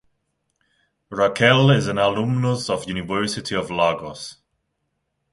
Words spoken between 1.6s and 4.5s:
is an alumnus of University of Lagos.